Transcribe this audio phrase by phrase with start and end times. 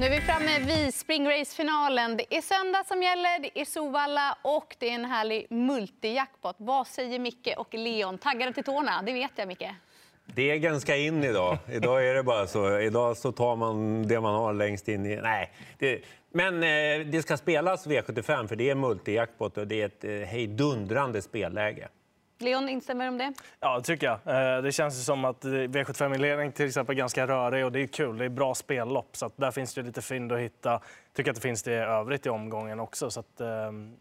[0.00, 2.16] Nu är vi framme vid springrace-finalen.
[2.16, 6.56] Det är söndag som gäller, det är Sovalla och det är en härlig multijackpot.
[6.58, 8.18] Vad säger Micke och Leon?
[8.18, 9.64] Taggade till tårna, det vet jag Micke.
[10.26, 11.58] Degen ska in idag.
[11.72, 12.78] Idag är det bara så.
[12.78, 15.16] Idag så tar man det man har längst in i...
[15.16, 15.52] Nej.
[15.78, 16.02] Det...
[16.32, 20.10] Men eh, det ska spelas V75 för det är multijackpot och det är ett eh,
[20.10, 21.88] hejdundrande spelläge.
[22.40, 23.32] Leon, instämmer om det?
[23.60, 24.56] Ja, det tycker jag.
[24.56, 28.18] Eh, det känns som att V75-inledning till exempel är ganska rörig och det är kul.
[28.18, 30.80] Det är bra spellopp så där finns det lite fynd att hitta.
[31.14, 33.10] Tycker att det finns det i övrigt i omgången också.
[33.10, 33.46] Så att, eh,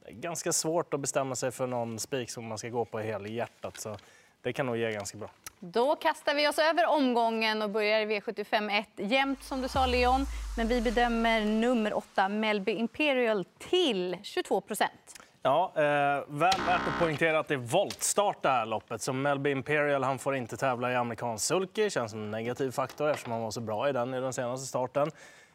[0.10, 3.78] ganska svårt att bestämma sig för någon spik som man ska gå på helhjärtat.
[3.80, 3.98] Så
[4.42, 5.30] det kan nog ge ganska bra.
[5.60, 8.88] Då kastar vi oss över omgången och börjar i V75 1.
[8.96, 10.26] Jämnt som du sa Leon,
[10.58, 15.19] men vi bedömer nummer 8 Melby Imperial till 22 procent.
[15.42, 15.82] Ja, eh,
[16.28, 19.02] väl värt att poängtera att det är voltstart det här loppet.
[19.02, 21.90] Så Melby Imperial han får inte tävla i amerikansk sulky.
[21.90, 24.68] känns som en negativ faktor eftersom han var så bra i den i den senaste
[24.68, 25.12] starten.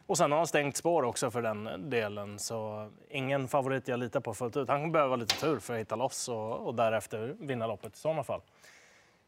[0.07, 2.38] Och sen har han stängt spår också för den delen.
[2.38, 4.68] Så ingen favorit jag litar på fullt ut.
[4.68, 7.99] Han kommer behöva lite tur för att hitta loss och, och därefter vinna loppet i
[7.99, 8.40] sådana fall.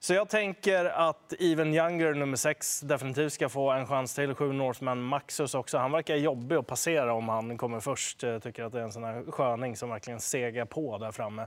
[0.07, 4.35] Så jag tänker att Even Younger, nummer 6, definitivt ska få en chans till.
[4.35, 5.79] Sju Northman Maxus också.
[5.79, 8.23] Han verkar jobbig att passera om han kommer först.
[8.23, 11.47] Jag tycker att det är en sån här sköning som verkligen segar på där framme.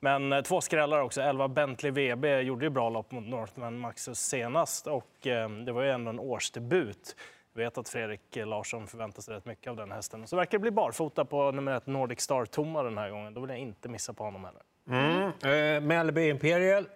[0.00, 1.20] Men eh, två skrällar också.
[1.20, 5.82] 11 Bentley VB gjorde ju bra lopp mot Northman Maxus senast och eh, det var
[5.82, 7.16] ju ändå en årsdebut.
[7.54, 10.26] Jag vet att Fredrik Larsson förväntar sig rätt mycket av den hästen.
[10.26, 13.34] Så verkar det bli barfota på nummer ett Nordic Star Toma den här gången.
[13.34, 14.62] Då vill jag inte missa på honom heller.
[14.90, 15.32] Mm.
[15.76, 16.86] Eh, Melby Imperial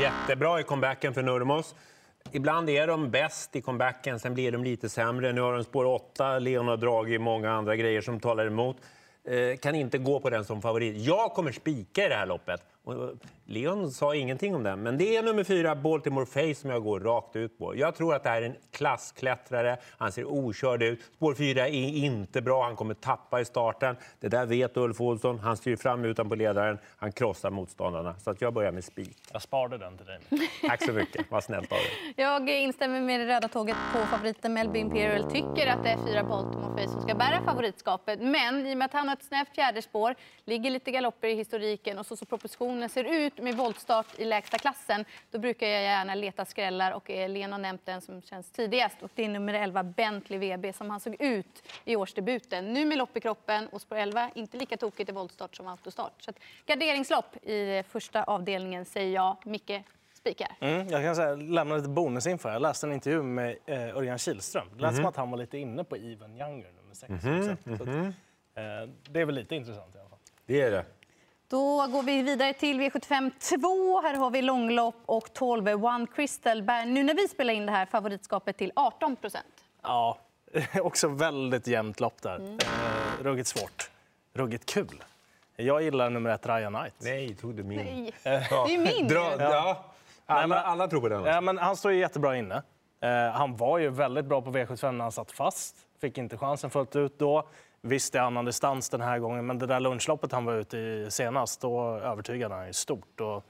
[0.00, 1.74] Jättebra i comebacken för Nurmos.
[2.32, 5.32] Ibland är de bäst i comebacken, sen blir de lite sämre.
[5.32, 8.76] Nu har de spår 8, Leon har dragit många andra grejer som talar emot.
[9.24, 10.96] Eh, kan inte gå på den som favorit.
[10.96, 12.62] Jag kommer spika i det här loppet.
[13.50, 17.00] Leon sa ingenting om den, men det är nummer fyra, Baltimore Face, som jag går
[17.00, 17.76] rakt ut på.
[17.76, 19.76] Jag tror att det här är en klassklättrare.
[19.98, 21.00] Han ser okörd ut.
[21.16, 22.64] Spår fyra är inte bra.
[22.64, 23.96] Han kommer tappa i starten.
[24.20, 25.38] Det där vet Ulf Olsson.
[25.38, 26.78] Han styr fram utanpå ledaren.
[26.96, 28.14] Han krossar motståndarna.
[28.18, 29.16] Så att jag börjar med spik.
[29.32, 30.20] Jag sparade den till dig.
[30.68, 31.26] Tack så mycket.
[31.30, 32.14] Vad snällt av dig.
[32.16, 35.30] Jag instämmer med det röda tåget på favoriten Melby Imperial.
[35.30, 38.20] Tycker att det är fyra Baltimore Face som ska bära favoritskapet.
[38.20, 40.14] Men i och med att han har ett snävt fjärde spår,
[40.44, 42.26] ligger lite galopper i historiken och så, så
[42.78, 47.08] propositionen ser ut med voltstart i lägsta klassen, då brukar jag gärna leta skrällar och
[47.08, 50.90] Lena har nämnt den som känns tidigast och det är nummer 11 Bentley VB som
[50.90, 52.72] han såg ut i årsdebuten.
[52.72, 56.22] Nu med lopp i kroppen och spår 11, inte lika tokigt i voltstart som autostart.
[56.22, 59.36] Så att garderingslopp i första avdelningen säger jag.
[59.44, 59.82] Micke,
[60.14, 60.56] spikar.
[60.60, 62.48] Mm, jag kan säga, lämna lite bonusinfo.
[62.48, 64.68] Jag läste en intervju med eh, Örjan Kihlström.
[64.74, 67.10] Det lät mm som att han var lite inne på Even Younger, nummer 6.
[67.10, 67.74] Mm -hmm.
[67.74, 68.06] att, mhm.
[68.54, 70.18] eh, det är väl lite intressant i alla fall.
[70.46, 70.84] Det är det.
[71.50, 74.00] Då går vi vidare till V75 2.
[74.00, 77.72] Här har vi långlopp och 12 One Crystal bär nu när vi spelar in det
[77.72, 79.64] här favoritskapet till 18 procent.
[79.82, 80.18] Ja,
[80.82, 82.36] också väldigt jämnt lopp där.
[82.36, 82.54] Mm.
[82.54, 83.90] Eh, ruggigt svårt.
[84.34, 85.04] Ruggigt kul.
[85.56, 86.94] Jag gillar nummer ett, Ryan Knight.
[86.98, 87.78] Nej, tog du min?
[87.78, 88.14] Nej.
[88.24, 89.08] Det är min.
[89.08, 89.84] Dra, ja.
[90.26, 91.24] Alla, Nej, men, alla tror på den.
[91.24, 92.62] Ja, men han står ju jättebra inne.
[93.00, 95.76] Eh, han var ju väldigt bra på V75 när han satt fast.
[96.00, 97.48] Fick inte chansen fullt ut då.
[97.88, 101.06] Visst är annan distans den här gången, men det där lunchloppet han var ute i
[101.10, 103.20] senast, då övertygade han ju stort.
[103.20, 103.44] Och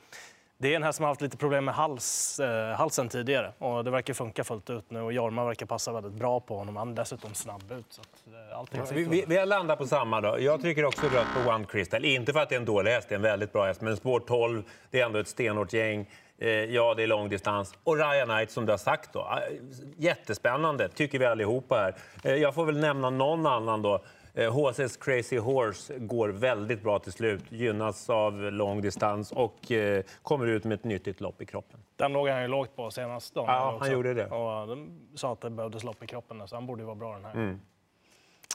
[0.58, 3.84] det är en häst som har haft lite problem med hals, eh, halsen tidigare och
[3.84, 6.76] det verkar funka fullt ut nu och Jorma verkar passa väldigt bra på honom.
[6.76, 7.86] Han är dessutom snabb ut.
[7.88, 10.36] Så att, eh, vi, vi, vi har landat på samma då.
[10.40, 12.04] Jag tycker också rött på One Crystal.
[12.04, 13.96] Inte för att det är en dålig häst, det är en väldigt bra häst, men
[13.96, 16.06] spår 12, det är ändå ett stenhårt gäng.
[16.40, 17.74] Eh, ja, det är långdistans.
[17.84, 19.20] Och Ryan Knight som du har sagt då.
[19.20, 19.56] Eh,
[19.96, 21.94] jättespännande, tycker vi allihopa här.
[22.24, 24.00] Eh, jag får väl nämna någon annan då.
[24.46, 30.02] HSS eh, Crazy Horse går väldigt bra till slut, gynnas av lång distans och eh,
[30.22, 31.80] kommer ut med ett nyttigt lopp i kroppen.
[31.96, 33.32] Den låg han ju lågt på senast.
[33.36, 34.26] Ja, han gjorde det.
[34.26, 37.14] Och de sa att det behövdes lopp i kroppen, så han borde ju vara bra
[37.14, 37.34] den här.
[37.34, 37.60] Mm.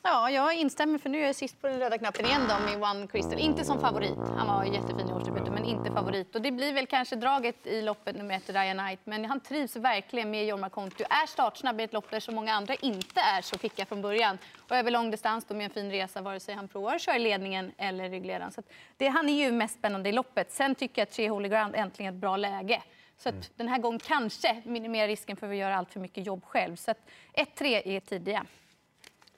[0.05, 2.89] Ja, jag instämmer för nu är jag sist på den röda knappen igen då med
[2.89, 3.39] One Crystal.
[3.39, 4.17] Inte som favorit.
[4.37, 6.35] Han var jättefin i årsdebuten, men inte favorit.
[6.35, 8.99] Och det blir väl kanske draget i loppet nummer ett, Ryan Knight.
[9.03, 11.05] Men han trivs verkligen med Jorma Kontio.
[11.09, 14.37] Är startsnabb i ett lopp där så många andra inte är så picka från början.
[14.69, 17.17] Och över lång distans då med en fin resa, vare sig han provar att köra
[17.17, 18.51] ledningen eller ryggledaren.
[18.51, 18.61] Så
[18.97, 20.51] det, han är ju mest spännande i loppet.
[20.51, 22.81] Sen tycker jag att Tre Holy Ground äntligen ett bra läge.
[23.17, 23.41] Så mm.
[23.55, 26.75] den här gången kanske minimerar risken för att göra allt för mycket jobb själv.
[26.75, 26.93] Så
[27.33, 28.45] 1-3 är tidiga.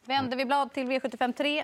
[0.05, 1.63] Vänder vi blad till V75 3.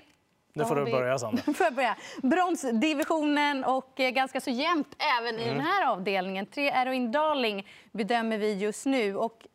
[0.52, 1.42] Nu får du börja, Sandra.
[1.54, 1.96] får jag börja.
[2.22, 5.54] Bronsdivisionen och eh, ganska så jämnt även i mm.
[5.54, 6.46] den här avdelningen.
[6.46, 9.16] Tre Aeroin Darling bedömer vi just nu.
[9.16, 9.46] Och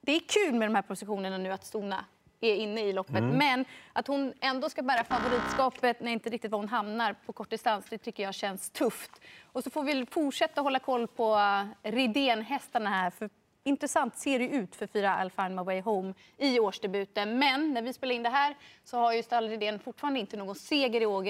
[0.00, 2.04] det är kul med de här positionerna nu att Stona
[2.40, 3.16] är inne i loppet.
[3.16, 3.38] Mm.
[3.38, 7.50] Men att hon ändå ska bära favoritskapet när inte riktigt var hon hamnar på kort
[7.50, 9.10] distans, det tycker jag känns tufft.
[9.52, 11.38] Och så får vi fortsätta hålla koll på
[11.82, 13.10] Ridén-hästarna här.
[13.10, 13.30] För
[13.66, 17.38] intressant ser det ut för fyra I'll find my way home i årsdebuten.
[17.38, 18.54] Men när vi spelar in det här
[18.84, 21.26] så har ju Stallridén fortfarande inte någon seger i, år,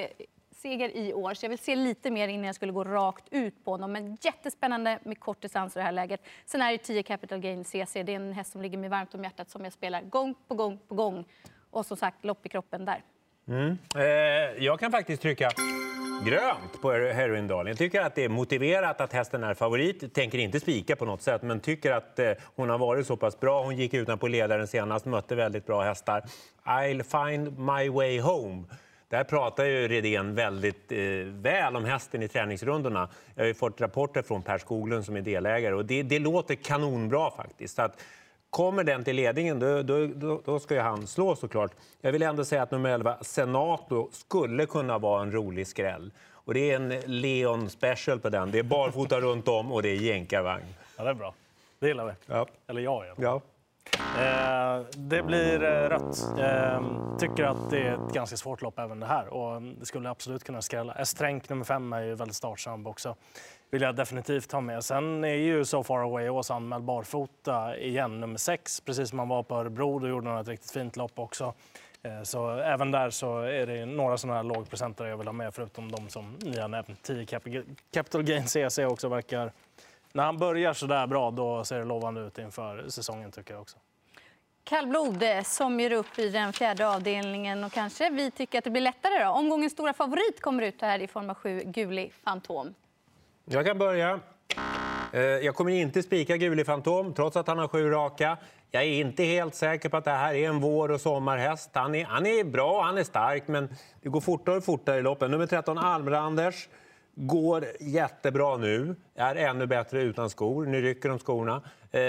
[0.50, 1.34] seger i år.
[1.34, 3.92] Så jag vill se lite mer innan jag skulle gå rakt ut på honom.
[3.92, 6.20] Men jättespännande med kort distans i det här läget.
[6.44, 8.02] Sen är det 10 Capital Gain CC.
[8.02, 10.54] Det är en häst som ligger mig varmt om hjärtat som jag spelar gång på
[10.54, 11.24] gång på gång.
[11.70, 13.02] Och som sagt, lopp i kroppen där.
[13.48, 13.78] Mm.
[13.94, 15.50] Eh, jag kan faktiskt trycka
[16.24, 17.66] grönt på Heroindalen.
[17.66, 20.14] Jag tycker att det är motiverat att hästen är favorit.
[20.14, 23.40] Tänker inte spika på något sätt, men tycker att eh, hon har varit så pass
[23.40, 23.62] bra.
[23.62, 26.22] Hon gick utanpå ledaren senast, mötte väldigt bra hästar.
[26.64, 28.64] I'll find my way home.
[29.08, 33.08] Där pratar ju Redén väldigt eh, väl om hästen i träningsrundorna.
[33.34, 36.54] Jag har ju fått rapporter från Per Skoglund som är delägare och det, det låter
[36.54, 37.76] kanonbra faktiskt.
[37.76, 38.02] Så att,
[38.50, 41.72] Kommer den till ledningen, då, då, då ska ju han slå såklart.
[42.00, 46.12] Jag vill ändå säga att nummer 11, Senato, skulle kunna vara en rolig skräll.
[46.30, 48.50] Och det är en Leon special på den.
[48.50, 50.64] Det är barfota runt om och det är jänkarvagn.
[50.96, 51.34] Ja, det är bra.
[51.78, 52.12] Det gillar vi.
[52.26, 52.46] Ja.
[52.66, 53.40] Eller jag i Ja.
[53.98, 56.38] Eh, det blir eh, rött.
[56.38, 56.80] Eh,
[57.18, 60.44] tycker att det är ett ganska svårt lopp även det här och det skulle absolut
[60.44, 60.94] kunna skrälla.
[60.94, 63.16] Estränk nummer fem är ju väldigt startsnabb också.
[63.70, 64.84] Vill jag definitivt ha med.
[64.84, 68.80] Sen är ju So far away Ås anmäld barfota igen, nummer sex.
[68.80, 71.54] Precis som han var på Örebro, då gjorde han ett riktigt fint lopp också.
[72.02, 75.54] Eh, så även där så är det några sådana här lågprocentare jag vill ha med
[75.54, 77.02] förutom de som ni har nämnt.
[77.02, 77.26] 10
[77.92, 79.52] Capital Gain CC också verkar...
[80.12, 83.60] När han börjar så där bra då ser det lovande ut inför säsongen tycker jag
[83.60, 83.78] också.
[84.64, 88.70] Kallblod eh, som gör upp i den fjärde avdelningen och kanske vi tycker att det
[88.70, 89.30] blir lättare då.
[89.30, 92.74] Omgångens stora favorit kommer ut här i form av sju Guli Fantom.
[93.50, 94.20] Jag kan börja.
[95.12, 98.36] Eh, jag kommer inte spika Guli Fantom trots att han har sju raka.
[98.70, 101.70] Jag är inte helt säker på att det här är en vår och sommarhäst.
[101.72, 103.68] Han är, han är bra, han är stark, men
[104.02, 105.30] det går fortare och fortare i loppen.
[105.30, 106.68] Nummer 13, Almranders
[107.14, 110.66] går jättebra nu, är ännu bättre utan skor.
[110.66, 111.62] Nu rycker de skorna.
[111.90, 112.00] Eh,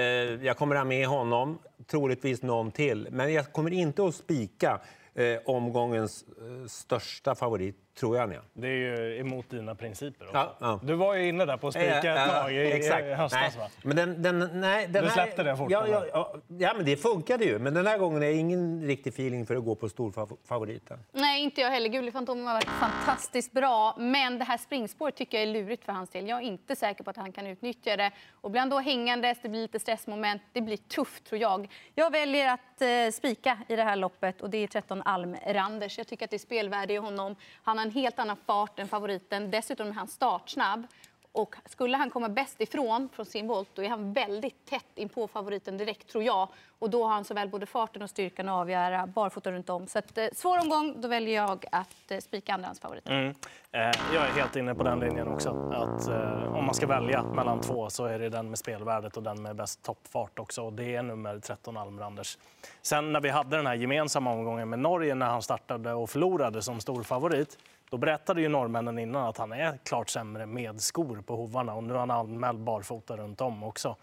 [0.45, 3.07] jag kommer ha med honom, troligtvis någon till.
[3.11, 4.79] Men jag kommer inte att spika
[5.13, 6.25] eh, omgångens
[6.67, 8.29] största favorit, tror jag.
[8.29, 8.41] Ner.
[8.53, 10.25] Det är ju emot dina principer.
[10.25, 10.37] Också.
[10.37, 10.79] Ja, ja.
[10.83, 13.05] Du var ju inne där på att spika ett tag i, Exakt.
[13.05, 13.57] i höstas.
[13.57, 16.73] Nej, men den, den, nej, den Du här- släppte det fort, Ja, ja, ja, ja,
[16.75, 17.59] men det funkade ju.
[17.59, 20.99] Men den här gången är ingen riktig feeling för att gå på storfavoriten.
[21.11, 21.89] Nej, inte jag heller.
[21.89, 23.95] Guli Fantom har varit fantastiskt bra.
[23.99, 26.27] Men det här springspåret tycker jag är lurigt för hans del.
[26.27, 28.11] Jag är inte säker på att han kan utnyttja det.
[28.41, 30.41] Och blir han då hängandes, det blir lite stressmoment.
[30.53, 31.67] Det blir tufft tror jag.
[31.95, 35.97] Jag väljer att eh, spika i det här loppet och det är 13 Alm-Randers.
[35.97, 37.35] Jag tycker att det är spelvärde i honom.
[37.63, 39.51] Han har en helt annan fart än favoriten.
[39.51, 40.87] Dessutom är han startsnabb.
[41.31, 45.09] Och skulle han komma bäst ifrån från sin volt, då är han väldigt tätt in
[45.09, 46.47] på favoriten direkt, tror jag.
[46.79, 49.87] Och då har han såväl både farten och styrkan att avgöra barfota runt om.
[49.87, 53.13] Så att, eh, svår omgång, då väljer jag att eh, spika andrahandsfavoriten.
[53.13, 53.35] Mm.
[53.71, 55.49] Eh, jag är helt inne på den linjen också.
[55.73, 59.23] Att, eh, om man ska välja mellan två så är det den med spelvärdet och
[59.23, 60.61] den med bäst toppfart också.
[60.61, 62.37] Och det är nummer 13 Almranders.
[62.81, 66.61] Sen när vi hade den här gemensamma omgången med Norge när han startade och förlorade
[66.61, 67.57] som stor favorit.
[67.89, 71.83] Då berättade ju norrmännen innan att han är klart sämre med skor på hovarna och
[71.83, 73.95] nu har han anmäld barfota runt om också.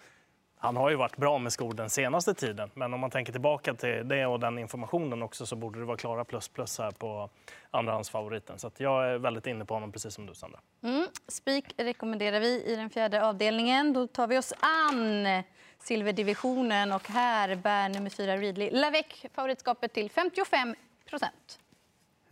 [0.64, 3.74] Han har ju varit bra med skor den senaste tiden, men om man tänker tillbaka
[3.74, 7.30] till det och den informationen också så borde det vara klara plus plus här på
[7.70, 8.58] andrahandsfavoriten.
[8.58, 10.60] Så att jag är väldigt inne på honom, precis som du Sandra.
[10.82, 11.06] Mm.
[11.28, 13.92] Spik rekommenderar vi i den fjärde avdelningen.
[13.92, 15.42] Då tar vi oss an
[15.78, 20.74] silverdivisionen och här bär nummer fyra Ridley Lavec favoritskapet till 55
[21.10, 21.58] procent.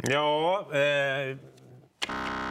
[0.09, 1.37] Ja, eh,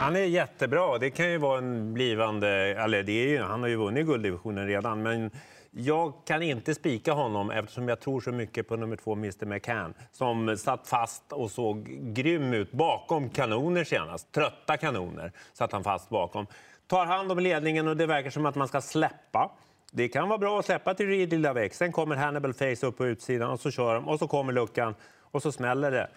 [0.00, 0.98] han är jättebra.
[0.98, 2.48] Det kan ju vara en blivande...
[2.48, 5.02] Eller det är ju, han har ju vunnit gulddivisionen redan.
[5.02, 5.30] Men
[5.70, 9.94] jag kan inte spika honom eftersom jag tror så mycket på nummer två, Mr McCann
[10.12, 14.32] som satt fast och såg grym ut bakom kanoner senast.
[14.32, 16.46] Trötta kanoner satt han fast bakom.
[16.86, 19.50] Tar hand om ledningen och det verkar som att man ska släppa.
[19.90, 23.06] Det kan vara bra att släppa till Reed Lilla Sen kommer Hannibal Face upp på
[23.06, 26.08] utsidan och så kör de och så kommer luckan och så smäller det.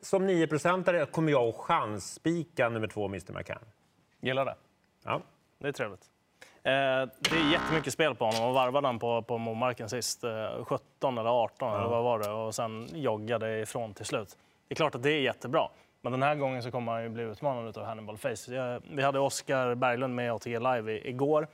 [0.00, 3.64] Som 9 procentare kommer jag att chansspika nummer två, Mr McCann.
[4.20, 4.54] Gillar det.
[5.04, 5.22] Ja.
[5.58, 6.02] Det är trevligt.
[6.62, 6.72] Eh,
[7.30, 10.24] det är jättemycket spel på honom och varvade han på, på Momarken sist.
[10.24, 14.36] Eh, 17 eller 18 eller vad var det och sen joggade ifrån till slut.
[14.68, 15.68] Det är klart att det är jättebra.
[16.00, 18.80] Men den här gången så kommer han ju bli utmanad av Hannibal Face.
[18.90, 21.48] Vi hade Oskar Berglund med i ATG Live igår.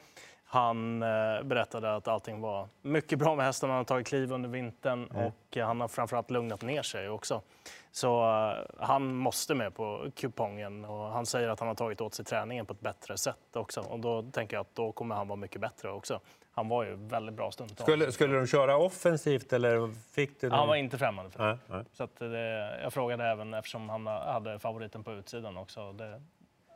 [0.54, 3.70] Han eh, berättade att allting var mycket bra med hästen.
[3.70, 7.42] Han har tagit kliv under vintern och eh, han har framförallt lugnat ner sig också.
[7.90, 12.14] Så eh, han måste med på kupongen och han säger att han har tagit åt
[12.14, 13.80] sig träningen på ett bättre sätt också.
[13.80, 16.20] Och då tänker jag att då kommer han vara mycket bättre också.
[16.52, 17.82] Han var ju väldigt bra stundtals.
[17.82, 20.58] Skulle, skulle de köra offensivt eller fick du någon...
[20.58, 21.49] Han var inte främmande för det.
[21.49, 21.84] Nej, nej.
[21.92, 25.92] Så det, jag frågade även eftersom han hade favoriten på utsidan också.
[25.92, 26.23] Det,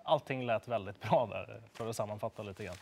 [0.05, 2.77] allting lät väldigt bra där för att sammanfatta lite grann.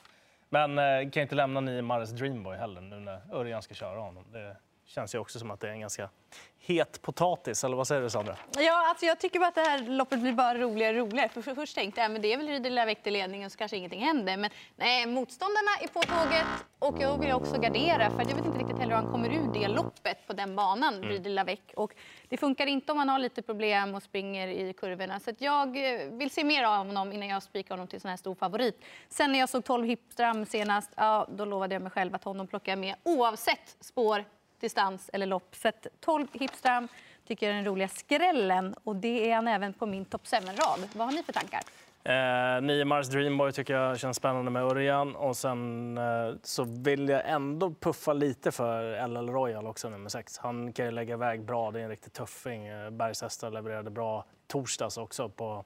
[0.49, 4.25] Men eh, kan inte lämna Niemares Dreamboy heller nu när Örjan ska köra honom.
[4.33, 6.11] Det känns ju också som att det är en ganska
[6.59, 8.37] het potatis, eller vad säger du Sandra?
[8.57, 11.29] Ja, alltså jag tycker bara att det här loppet blir bara roligare och roligare.
[11.29, 13.77] För för först tänkte jag men det är väl Riedel Lavec till ledningen så kanske
[13.77, 14.37] ingenting händer.
[14.37, 16.47] Men nej, motståndarna är på tåget
[16.79, 19.53] och jag vill också gardera för jag vet inte riktigt heller hur han kommer ur
[19.55, 21.23] det loppet på den banan, mm.
[21.23, 21.61] Lavec.
[21.77, 21.93] Och
[22.29, 25.21] det funkar inte om man har lite problem och springer i kurvorna.
[25.21, 28.17] Så jag eh, vill se mer av honom innan jag spikar honom till sån här
[28.17, 28.85] stor favorit.
[29.09, 32.47] Sen när jag såg 12 Hipstram senast, ja, då lovade jag mig själv att honom
[32.47, 34.25] plockar jag med oavsett spår
[34.61, 35.57] distans eller lopp.
[35.57, 35.71] Så
[36.01, 36.89] 12 Hipstram
[37.27, 40.89] tycker jag är den roliga skrällen och det är han även på min topp 7-rad.
[40.93, 41.61] Vad har ni för tankar?
[42.09, 45.17] Eh, nio Mars Dreamboy tycker jag känns spännande med Örjan.
[45.17, 50.39] Och sen eh, så vill jag ändå puffa lite för LL Royal också, nummer 6.
[50.39, 52.67] Han kan ju lägga iväg bra, det är en riktig tuffing.
[52.67, 55.65] Eh, Bergshästar levererade bra torsdags också på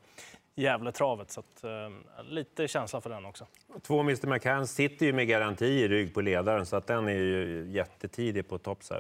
[0.55, 1.31] Gävletravet.
[1.31, 3.47] Så att, eh, lite känsla för den också.
[3.83, 7.13] Två Mr McCann sitter ju med garanti i rygg på ledaren så att den är
[7.13, 8.95] ju jättetidig på top 7.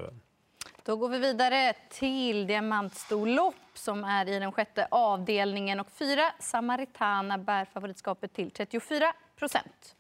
[0.85, 5.80] Då går vi vidare till diamantstorlopp som är i den sjätte avdelningen.
[5.80, 9.97] Och fyra Samaritana bär favoritskapet till 34 procent.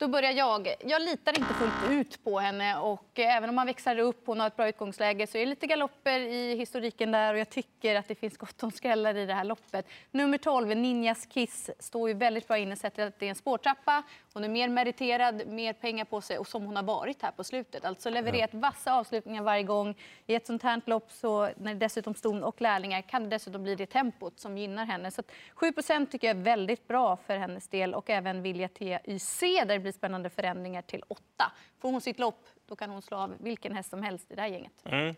[0.00, 0.74] Då börjar jag.
[0.80, 4.46] Jag litar inte fullt ut på henne och även om man växlar upp, hon har
[4.46, 8.08] ett bra utgångsläge så är det lite galopper i historiken där och jag tycker att
[8.08, 9.88] det finns gott om skrällar i det här loppet.
[10.10, 14.02] Nummer 12, Ninjas Kiss, står ju väldigt bra inne sett att det är en spårtrappa.
[14.32, 17.44] Hon är mer meriterad, mer pengar på sig och som hon har varit här på
[17.44, 17.84] slutet.
[17.84, 19.94] Alltså levererat vassa avslutningar varje gång.
[20.26, 23.74] I ett sånt här lopp så när dessutom ston och lärlingar kan det dessutom bli
[23.74, 25.10] det tempot som gynnar henne.
[25.10, 25.22] Så
[25.56, 29.78] 7% tycker jag är väldigt bra för hennes del och även Vilja TYC där det
[29.78, 31.52] blir spännande förändringar till åtta.
[31.78, 34.40] Får hon sitt lopp då kan hon slå av vilken häst som helst i det
[34.40, 34.72] här gänget.
[34.84, 35.14] Mm.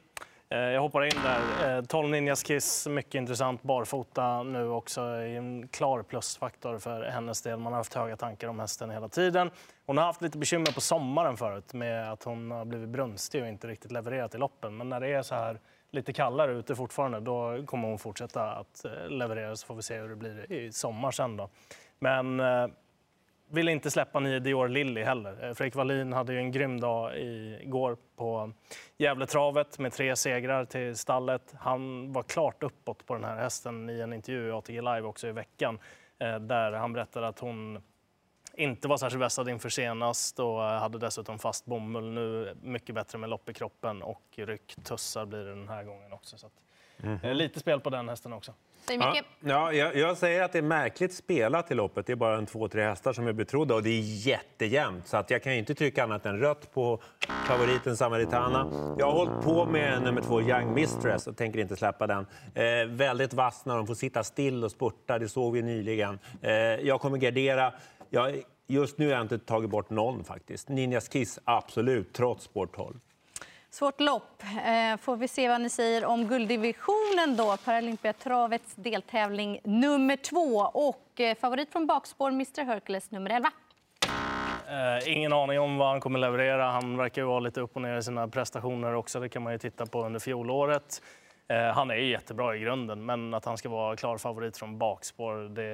[0.52, 1.76] Eh, jag hoppar in där.
[1.78, 3.62] Eh, 12 Ninjas Kiss, mycket intressant.
[3.62, 5.00] Barfota nu också.
[5.00, 7.58] En klar plusfaktor för hennes del.
[7.58, 9.50] Man har haft höga tankar om hästen hela tiden.
[9.86, 13.48] Hon har haft lite bekymmer på sommaren förut med att hon har blivit brunstig och
[13.48, 14.76] inte riktigt levererat i loppen.
[14.76, 15.60] Men när det är så här
[15.90, 19.98] lite kallare ute fortfarande, då kommer hon fortsätta att eh, leverera så får vi se
[19.98, 21.48] hur det blir i sommar sen då.
[21.98, 22.40] Men
[23.52, 25.44] vill inte släppa nio Dior Lilly heller.
[25.44, 28.52] Eh, Fredrik Wallin hade ju en grym dag igår på
[28.98, 31.54] Gävletravet med tre segrar till stallet.
[31.58, 35.28] Han var klart uppåt på den här hästen i en intervju i ATG Live också
[35.28, 35.78] i veckan
[36.18, 37.82] eh, där han berättade att hon
[38.54, 42.12] inte var särskilt vässad inför senast och eh, hade dessutom fast bomull.
[42.12, 46.12] Nu mycket bättre med lopp i kroppen och ryck tussar blir det den här gången
[46.12, 46.38] också.
[46.38, 46.52] Så att,
[47.02, 47.36] mm.
[47.36, 48.52] Lite spel på den hästen också.
[48.88, 52.06] Ja, ja, jag, jag, säger att det är märkligt spelat i loppet.
[52.06, 55.08] Det är bara en två, tre hästar som är betrodda och det är jättejämnt.
[55.08, 57.02] Så att jag kan inte trycka annat än rött på
[57.46, 58.66] favoriten Samaritana.
[58.98, 62.26] Jag har hållit på med nummer två Young Mistress och tänker inte släppa den.
[62.54, 66.18] Eh, väldigt vass när de får sitta still och spurta, det såg vi nyligen.
[66.42, 67.72] Eh, jag kommer gardera.
[68.10, 70.68] Jag, just nu har jag inte tagit bort någon faktiskt.
[70.68, 72.94] Ninjas Kiss, absolut, trots sport 12.
[73.74, 74.42] Svårt lopp.
[74.42, 77.56] Eh, får vi se vad ni säger om gulddivisionen då.
[77.64, 80.58] Paralympiatravets deltävling nummer två.
[80.58, 83.50] Och eh, favorit från bakspår, Mr Hercules nummer 11.
[84.68, 86.70] Eh, ingen aning om vad han kommer leverera.
[86.70, 89.20] Han verkar ju vara lite upp och ner i sina prestationer också.
[89.20, 91.02] Det kan man ju titta på under fjolåret.
[91.48, 95.54] Eh, han är jättebra i grunden, men att han ska vara klar favorit från bakspår
[95.54, 95.64] det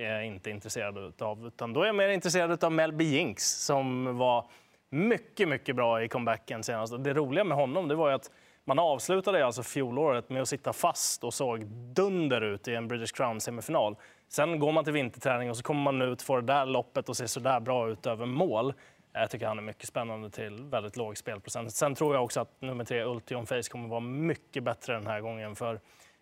[0.00, 1.46] är jag inte intresserad av.
[1.46, 4.44] Utan då är jag mer intresserad av Melby Jinks som var
[4.92, 7.04] mycket, mycket bra i comebacken senast.
[7.04, 8.30] Det roliga med honom det var att
[8.64, 13.14] man avslutade alltså fjolåret med att sitta fast och såg dunder ut i en British
[13.14, 13.96] Crown-semifinal.
[14.28, 17.16] Sen går man till vinterträning och så kommer man ut, får det där loppet och
[17.16, 18.74] ser så där bra ut över mål.
[19.12, 21.72] Jag tycker han är mycket spännande till väldigt låg spelprocent.
[21.72, 25.20] Sen tror jag också att nummer tre, Ultion Face, kommer vara mycket bättre den här
[25.20, 25.56] gången.
[25.56, 25.74] För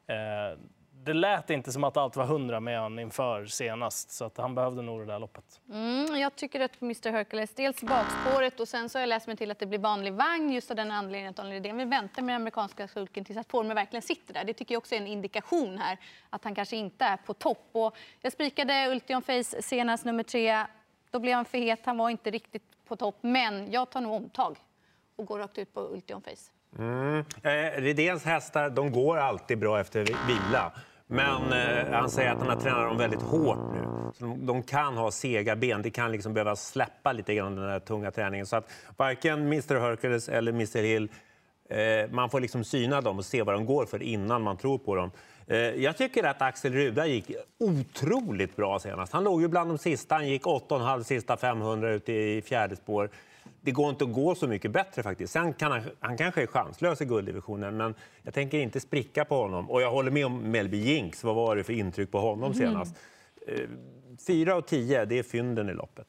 [0.06, 0.58] eh,
[1.04, 4.54] det lät inte som att allt var hundra med honom inför senast, så att han
[4.54, 5.60] behövde nog det där loppet.
[5.70, 9.36] Mm, jag tycker att Mr Hercules, dels bakspåret och sen så har jag läst mig
[9.36, 12.22] till att det blir vanlig vagn just av den anledningen att Daniel Redén vill vänta
[12.22, 14.44] med den amerikanska sulken tills att formen verkligen sitter där.
[14.44, 15.98] Det tycker jag också är en indikation här
[16.30, 17.68] att han kanske inte är på topp.
[17.72, 20.64] Och jag spikade Ultion Face senast, nummer tre.
[21.10, 23.16] Då blev han för het, han var inte riktigt på topp.
[23.20, 24.56] Men jag tar nog omtag
[25.16, 26.52] och går rakt ut på Ultion Face.
[26.78, 27.24] Mm.
[27.42, 30.72] Eh, Redéns hästar de går alltid bra efter vila.
[31.12, 33.82] Men eh, han säger att han har tränat dem väldigt hårt nu.
[34.18, 35.82] Så de, de, kan ha sega ben.
[35.82, 38.46] Det kan liksom behöva släppa lite grann den där tunga träningen.
[38.46, 41.08] Så att varken Mr Hercules eller Mr Hill,
[41.68, 44.78] eh, man får liksom syna dem och se vad de går för innan man tror
[44.78, 45.10] på dem.
[45.46, 49.12] Eh, jag tycker att Axel Ruda gick otroligt bra senast.
[49.12, 50.14] Han låg ju bland de sista.
[50.14, 53.10] Han gick 8,5 sista 500 ute i fjärde spår
[53.60, 55.32] det går inte att gå så mycket bättre faktiskt.
[55.32, 59.36] Sen kan han, han kanske är chanslös i gulddivisionen, men jag tänker inte spricka på
[59.36, 59.70] honom.
[59.70, 61.24] Och jag håller med om Melby Jinx.
[61.24, 62.54] Vad var det för intryck på honom mm.
[62.54, 62.96] senast?
[63.48, 63.70] Mm.
[64.26, 66.06] 4 och 10, det är fynden i loppet.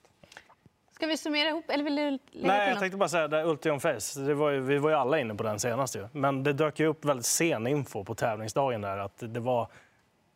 [1.01, 1.69] Ska vi summera ihop?
[1.69, 4.21] Eller vill du lägga Nej, jag tänkte bara säga det Ultion Face.
[4.21, 6.07] Det var ju, vi var ju alla inne på den senast ju.
[6.11, 9.67] Men det dök ju upp väldigt sen info på tävlingsdagen där att det var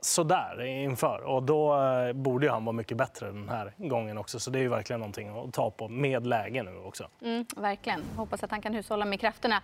[0.06, 1.22] sådär inför.
[1.24, 4.40] Och då eh, borde ju han vara mycket bättre den här gången också.
[4.40, 7.08] Så det är ju verkligen någonting att ta på med läge nu också.
[7.22, 8.04] Mm, verkligen.
[8.16, 9.62] Hoppas att han kan hushålla med krafterna.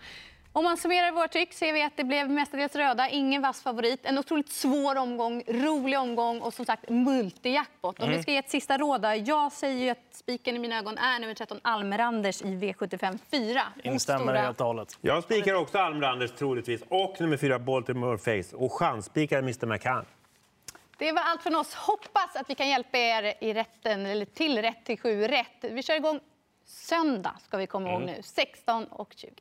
[0.54, 4.06] Om man summerar vårt tyck ser vi att det blev mestadels röda, ingen vass favorit.
[4.06, 8.00] En otroligt svår omgång, rolig omgång och som sagt multijackpot.
[8.00, 10.78] Om vi ska ge ett sista råd, då, jag säger ju att spiken i mina
[10.78, 13.62] ögon är nummer 13 Almeranders i V75 4.
[13.84, 14.98] Instämmer helt och hållet.
[15.02, 20.06] Jag spikar också Almranders troligtvis och nummer fyra Baltimore Face och chansspikar Mr McCann.
[21.02, 21.74] Det var allt från oss.
[21.74, 25.58] Hoppas att vi kan hjälpa er i rätten, eller till rätt till sju rätt.
[25.62, 26.20] Vi kör igång
[26.66, 29.32] söndag, ska vi komma ihåg nu, 16 och 20.